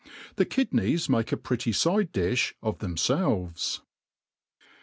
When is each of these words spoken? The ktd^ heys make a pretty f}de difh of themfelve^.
The 0.37 0.47
ktd^ 0.47 0.81
heys 0.81 1.09
make 1.09 1.31
a 1.31 1.37
pretty 1.37 1.69
f}de 1.69 2.05
difh 2.05 2.53
of 2.63 2.79
themfelve^. 2.79 3.81